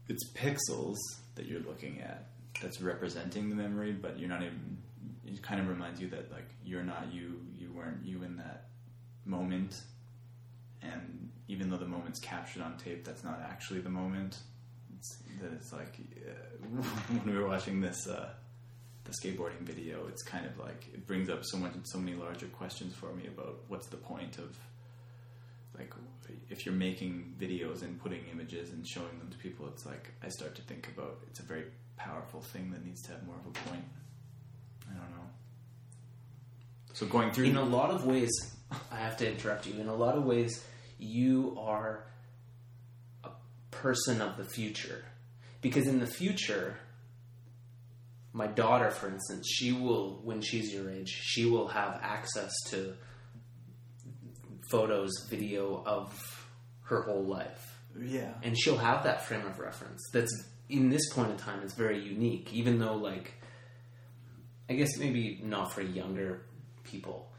[0.08, 0.98] it's pixels
[1.36, 2.28] that you're looking at
[2.62, 4.78] that's representing the memory, but you're not even.
[5.26, 7.42] It kind of reminds you that like you're not you.
[7.58, 8.68] You weren't you in that
[9.26, 9.82] moment,
[10.82, 14.38] and even though the moment's captured on tape, that's not actually the moment.
[14.98, 18.30] It's, that it's like uh, when we were watching this uh,
[19.04, 22.48] the skateboarding video, it's kind of like it brings up so much, so many larger
[22.48, 24.58] questions for me about what's the point of
[25.78, 25.94] like
[26.50, 29.68] if you're making videos and putting images and showing them to people.
[29.68, 31.66] It's like I start to think about it's a very
[31.98, 33.84] powerful thing that needs to have more of a point.
[34.90, 35.25] I don't know.
[36.96, 38.32] So going through in a lot of ways,
[38.90, 39.82] I have to interrupt you.
[39.82, 40.64] In a lot of ways,
[40.98, 42.06] you are
[43.22, 43.32] a
[43.70, 45.04] person of the future.
[45.60, 46.78] Because in the future,
[48.32, 52.94] my daughter, for instance, she will, when she's your age, she will have access to
[54.72, 56.48] photos, video of
[56.84, 57.78] her whole life.
[58.02, 60.34] yeah, and she'll have that frame of reference that's
[60.70, 63.34] in this point in time is very unique even though like
[64.70, 66.42] i guess maybe not for younger
[66.86, 67.32] people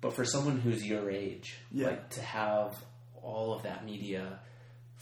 [0.00, 1.88] but for someone who's your age Yeah.
[1.88, 2.74] like to have
[3.22, 4.38] all of that media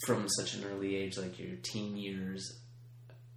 [0.06, 2.58] from such an early age like your teen years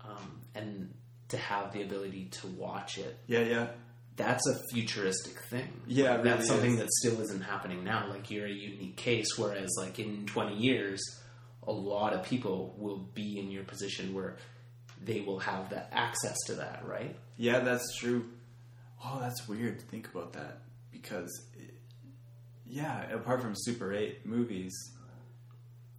[0.02, 0.94] um, and
[1.30, 3.68] to have the ability to watch it yeah, yeah.
[4.16, 5.82] that's a futuristic thing.
[5.88, 6.80] Yeah, Like, that's something is.
[6.80, 8.08] that still isn't happening now.
[8.10, 11.02] Like you're a unique case, whereas like in 20 years,
[11.68, 14.38] a lot of people will be in your position where
[15.04, 17.16] they will have that access to that, right?
[17.38, 18.30] Yeah, that's true.
[19.08, 21.74] Oh, that's weird to think about that because, it,
[22.66, 24.74] yeah, apart from Super Eight movies,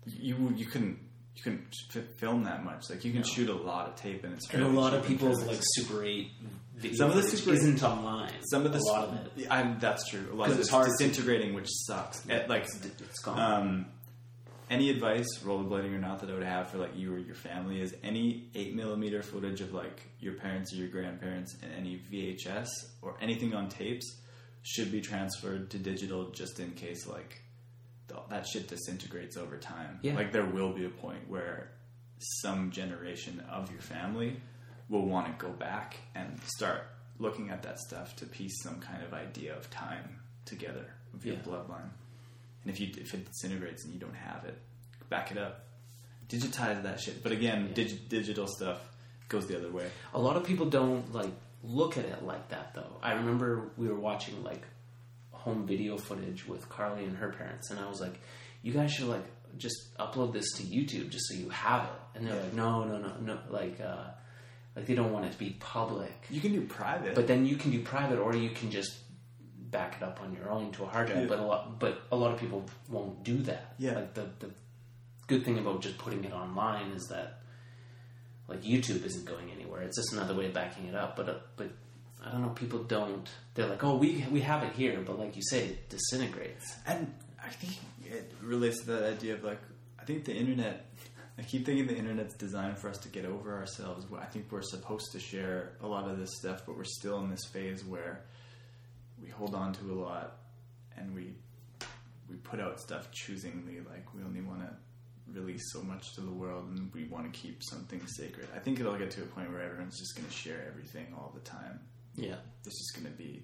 [0.06, 0.98] you you couldn't
[1.36, 2.88] you can f- film that much.
[2.90, 3.26] Like you can No.
[3.26, 6.30] shoot a lot of tape, and it's And a lot of people's like Super 8
[6.76, 8.32] video Some of the Super 8 isn't online.
[8.50, 9.46] some of the a lot of it.
[9.50, 10.26] I'm, that's true.
[10.32, 12.22] A lot of it's hard to- disintegrating, which sucks.
[12.28, 13.38] Eh, like it's, it's gone.
[13.38, 13.86] Um,
[14.68, 17.80] any advice, rollerblading or not, that I would have for like you or your family
[17.80, 22.68] is any eight millimeter footage of like your parents or your grandparents and any VHS
[23.02, 24.20] or anything on tapes
[24.62, 27.40] should be transferred to digital just in case like
[28.30, 29.98] that shit disintegrates over time.
[30.02, 30.14] Yeah.
[30.14, 31.70] Like there will be a point where
[32.18, 34.40] some generation of your family
[34.88, 36.82] will want to go back and start
[37.18, 41.34] looking at that stuff to piece some kind of idea of time together of your
[41.36, 41.42] Yeah.
[41.42, 41.90] bloodline.
[42.66, 44.58] And if you if it disintegrates and you don't have it,
[45.08, 45.66] back it up,
[46.28, 47.22] digitize that shit.
[47.22, 47.74] But again, Yeah.
[47.74, 48.80] dig- digital stuff
[49.28, 49.88] goes the other way.
[50.14, 51.30] A lot of people don't like
[51.62, 52.98] look at it like that though.
[53.02, 54.62] I remember we were watching like
[55.30, 58.18] home video footage with Carly and her parents and I was like,
[58.62, 59.24] You guys should like
[59.58, 62.18] just upload this to YouTube just so you have it.
[62.18, 62.42] And they're Yeah.
[62.42, 64.08] like, No, no, no, no like uh
[64.74, 66.12] like they don't want it to be public.
[66.30, 68.92] You can do private, But then you can do private or you can just
[69.70, 71.22] back it up on your own to a hard drive.
[71.22, 71.26] Yeah.
[71.26, 73.74] But a lot but a lot of people won't do that.
[73.78, 73.94] Yeah.
[73.94, 74.50] Like the the
[75.26, 77.40] good thing about just putting it online is that
[78.48, 79.82] like YouTube isn't going anywhere.
[79.82, 81.16] It's just another way of backing it up.
[81.16, 81.70] But uh, but
[82.24, 82.50] I don't know.
[82.50, 83.28] People don't.
[83.54, 86.74] They're like, oh, we we have it here, but like you say, it disintegrates.
[86.86, 87.12] And
[87.44, 87.74] I think
[88.04, 89.60] it relates to that idea of like,
[90.00, 90.86] I think the internet,
[91.38, 94.06] I keep thinking the internet's designed for us to get over ourselves.
[94.18, 97.30] I think we're supposed to share a lot of this stuff, but we're still in
[97.30, 98.24] this phase where
[99.22, 100.38] we hold on to a lot
[100.96, 101.34] and we
[102.28, 103.78] we put out stuff choosingly.
[103.88, 104.70] Like we only want to
[105.32, 108.48] release so much to the world and we want to keep something sacred.
[108.54, 111.32] I think it'll get to a point where everyone's just going to share everything all
[111.34, 111.80] the time.
[112.16, 113.42] Yeah, This is going to be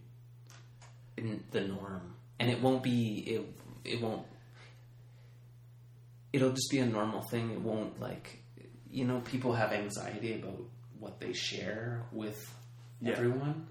[1.19, 3.19] in the norm, and it won't be.
[3.27, 3.55] It
[3.85, 4.27] it won't.
[6.33, 7.51] It'll just be a normal thing.
[7.51, 8.43] It won't like,
[8.91, 10.59] you know, people have anxiety about
[10.99, 12.43] what they share with
[13.03, 13.13] Yeah.
[13.13, 13.67] everyone,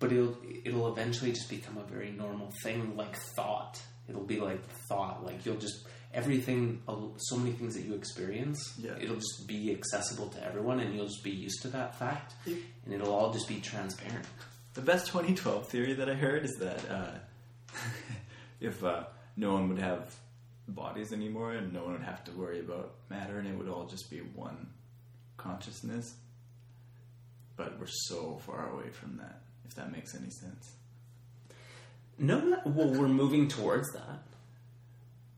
[0.00, 3.80] but it'll it'll eventually just become a very normal thing, like thought.
[4.08, 5.24] It'll be like thought.
[5.24, 6.82] Like you'll just everything.
[7.18, 8.58] So many things that you experience.
[8.78, 8.96] Yeah.
[9.00, 12.92] It'll just be accessible to everyone, and you'll just be used to that fact, and
[12.92, 14.26] it'll all just be transparent.
[14.74, 17.12] The best 2012 theory that I heard is that uh,
[18.60, 19.04] if uh,
[19.36, 20.14] no one would have
[20.68, 23.86] bodies anymore and no one would have to worry about matter and it would all
[23.86, 24.68] just be one
[25.36, 26.14] consciousness.
[27.56, 30.72] But we're so far away from that, if that makes any sense.
[32.18, 34.22] No, not, well, we're moving towards that.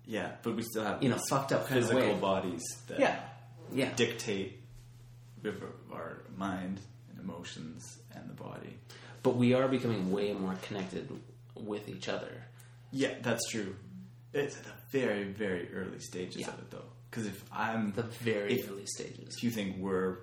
[0.07, 2.19] Yeah, but we still have In a fucked up kind of physical way.
[2.21, 3.21] bodies that Yeah,
[3.73, 3.93] yeah.
[3.95, 4.59] dictate
[5.93, 8.75] our mind and emotions and the body.
[9.23, 11.09] But we are becoming way more connected
[11.55, 12.45] with each other.
[12.91, 13.77] Yeah, that's true.
[14.33, 16.49] It's at the very, very early stages Yeah.
[16.49, 16.89] of it, though.
[17.11, 19.35] Because if I'm The very If- early stages.
[19.37, 20.19] if you think we're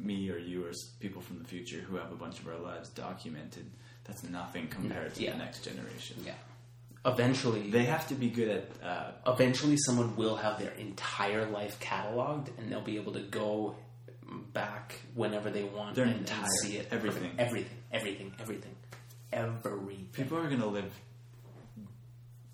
[0.00, 2.88] me or you or people from the future who have a bunch of our lives
[2.90, 3.70] documented,
[4.04, 5.32] that's nothing compared to Yeah.
[5.32, 6.16] the next generation.
[6.24, 6.34] Yeah.
[7.04, 8.82] Eventually, They have to be good at.
[8.82, 13.74] Uh, eventually, someone will have their entire life cataloged, and they'll be able to go
[14.52, 16.88] back whenever they want Their and, and see it.
[16.92, 17.32] everything.
[17.38, 18.74] everything, everything, everything,
[19.32, 20.06] everything.
[20.12, 20.92] people are going to live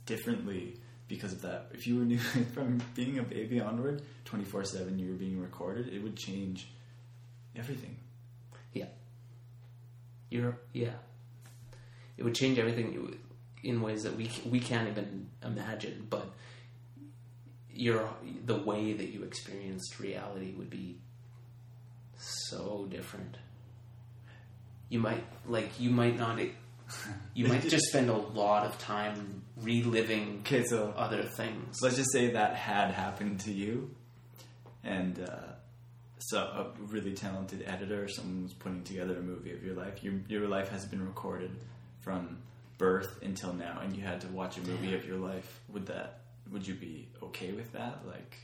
[0.06, 0.76] differently
[1.08, 1.66] because of that.
[1.72, 2.18] If you were new
[2.54, 5.88] from being a baby onward, twenty four seven, you were being recorded.
[5.92, 6.68] It would change
[7.58, 7.96] everything.
[8.72, 8.86] Yeah.
[10.30, 10.94] You're yeah.
[12.16, 13.18] It would change everything
[13.62, 16.06] in ways that we we can't even imagine.
[16.08, 16.30] But
[17.72, 18.10] your
[18.44, 20.98] the way that you experienced reality would be
[22.16, 23.36] so different.
[24.88, 26.40] You might like you might not.
[27.34, 31.78] You might just spend a lot of time reliving Okay, so other things.
[31.82, 33.94] Let's just say that had happened to you,
[34.82, 35.52] and uh,
[36.18, 40.02] so a really talented editor, someone was putting together a movie of your life.
[40.02, 41.50] Your your life has been recorded
[42.00, 42.38] from
[42.78, 45.60] birth until now, and you had to watch a movie of your life.
[45.72, 46.20] Would that?
[46.52, 48.06] Would you be okay with that?
[48.06, 48.36] Like,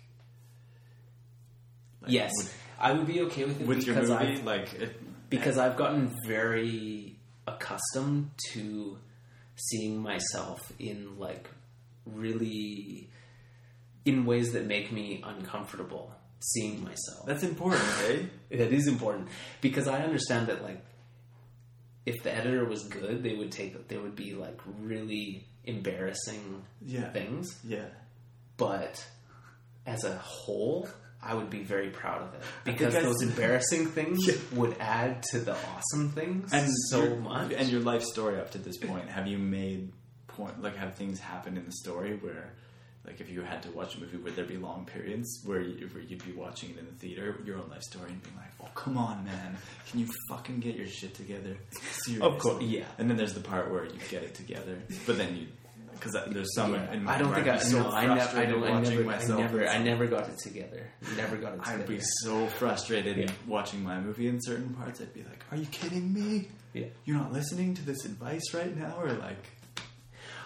[2.02, 5.00] like, yes, would- I would be okay with it with your movie, I've- like it,
[5.30, 7.16] because I've gotten very
[7.46, 8.98] accustomed to
[9.56, 11.48] seeing myself in like
[12.04, 13.08] really
[14.04, 16.12] in ways that make me uncomfortable
[16.52, 17.26] seeing myself.
[17.26, 18.28] that's important, right?
[18.50, 19.28] that is important
[19.60, 20.84] because I understand that like
[22.06, 27.10] if the editor was good, they would take there would be like really embarrassing Yeah.
[27.12, 27.86] things, Yeah.
[28.56, 29.04] but
[29.86, 30.88] as a whole,
[31.22, 34.34] I would be very proud of it because those embarrassing things Yeah.
[34.52, 37.52] would add to the awesome things and so your, much.
[37.52, 39.90] And your life story up to this point, have you made
[40.26, 42.52] point like have things happen in the story where
[43.06, 45.88] like if you had to watch a movie, would there be long periods where, you,
[45.92, 48.50] where you'd be watching it in the theater, your own life story, and being like,
[48.62, 49.56] "Oh, come on, man,
[49.90, 51.56] can you fucking get your shit together?"
[52.04, 52.20] Seriously.
[52.26, 52.84] Of course, yeah.
[52.98, 55.46] And then there's the part where you get it together, but then you,
[55.92, 56.92] because there's some Yeah.
[56.92, 58.64] in I don't think I, so no, I, ne- I don't.
[58.64, 60.86] I watching never, I myself never, I never got it together.
[61.16, 61.82] Never got it together.
[61.82, 63.30] I'd be so frustrated Yeah.
[63.46, 65.00] watching my movie in certain parts.
[65.00, 66.48] I'd be like, "Are you kidding me?
[66.72, 66.86] Yeah.
[67.04, 69.44] You're not listening to this advice right now?" Or like,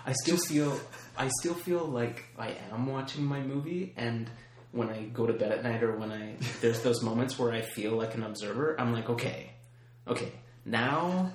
[0.07, 0.79] I still feel
[1.19, 4.31] I still feel like I am watching my movie and
[4.71, 7.61] when I go to bed at night or when I there's those moments where I
[7.61, 9.51] feel like an observer, I'm like, okay,
[10.07, 10.33] okay,
[10.65, 11.33] now